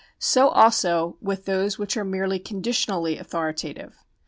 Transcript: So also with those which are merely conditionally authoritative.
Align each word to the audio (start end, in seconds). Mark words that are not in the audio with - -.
So 0.17 0.49
also 0.49 1.17
with 1.21 1.45
those 1.45 1.77
which 1.77 1.95
are 1.95 2.03
merely 2.03 2.39
conditionally 2.39 3.19
authoritative. 3.19 3.93